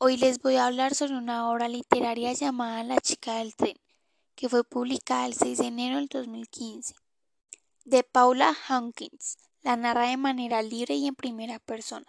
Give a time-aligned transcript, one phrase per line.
[0.00, 3.76] Hoy les voy a hablar sobre una obra literaria llamada La chica del tren,
[4.36, 6.94] que fue publicada el 6 de enero del 2015.
[7.84, 12.06] De Paula Hawkins, la narra de manera libre y en primera persona.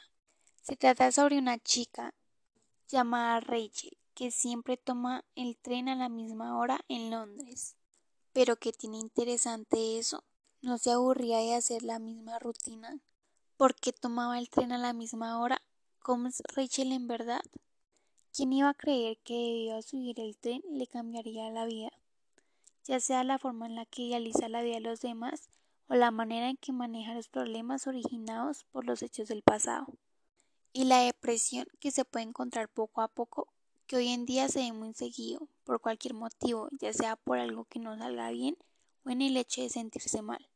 [0.62, 2.14] Se trata sobre una chica
[2.88, 7.76] llamada Rachel, que siempre toma el tren a la misma hora en Londres.
[8.34, 10.24] Pero ¿qué tiene interesante eso?
[10.62, 13.00] ¿No se aburría de hacer la misma rutina?
[13.58, 15.60] ¿Por qué tomaba el tren a la misma hora?
[16.04, 17.42] ¿Cómo es Rachel en verdad?
[18.32, 21.90] ¿Quién iba a creer que debido a subir el tren le cambiaría la vida?
[22.86, 25.50] Ya sea la forma en la que idealiza la vida de los demás
[25.88, 29.88] o la manera en que maneja los problemas originados por los hechos del pasado.
[30.74, 33.48] Y la depresión que se puede encontrar poco a poco,
[33.88, 37.66] que hoy en día se ve muy seguido, por cualquier motivo, ya sea por algo
[37.66, 38.56] que no salga bien
[39.06, 40.48] o en el hecho de sentirse mal.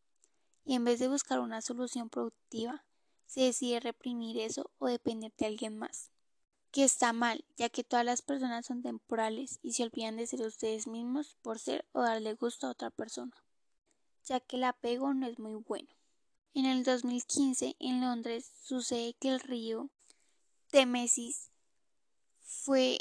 [0.63, 2.85] Y en vez de buscar una solución productiva,
[3.25, 6.11] se decide reprimir eso o depender de alguien más
[6.73, 10.41] que está mal, ya que todas las personas son temporales y se olvidan de ser
[10.41, 13.31] ustedes mismos por ser o darle gusto a otra persona,
[14.25, 15.88] ya que el apego no es muy bueno.
[16.55, 19.91] En el 2015, en Londres, sucede que el río
[20.71, 21.52] Témesis
[22.41, 22.97] fue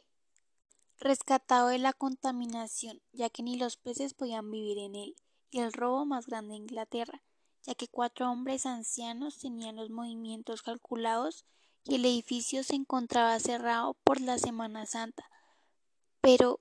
[1.01, 5.17] rescatado de la contaminación, ya que ni los peces podían vivir en él,
[5.51, 7.23] y el robo más grande de Inglaterra,
[7.63, 11.47] ya que cuatro hombres ancianos tenían los movimientos calculados
[11.85, 15.29] y el edificio se encontraba cerrado por la Semana Santa.
[16.21, 16.61] Pero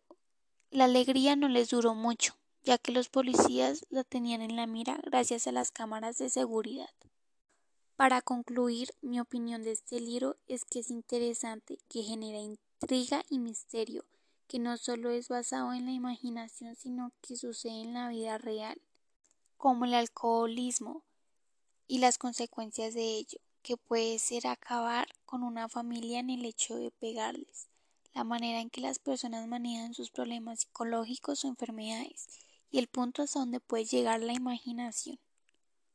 [0.72, 5.00] la alegría no les duró mucho, ya que los policías la tenían en la mira
[5.04, 6.90] gracias a las cámaras de seguridad.
[7.96, 13.38] Para concluir, mi opinión de este libro es que es interesante, que genera intriga y
[13.38, 14.06] misterio,
[14.48, 18.82] que no solo es basado en la imaginación, sino que sucede en la vida real,
[19.58, 21.04] como el alcoholismo
[21.88, 26.76] y las consecuencias de ello que puede ser acabar con una familia en el hecho
[26.76, 27.68] de pegarles,
[28.14, 32.28] la manera en que las personas manejan sus problemas psicológicos o enfermedades
[32.70, 35.20] y el punto hasta donde puede llegar la imaginación.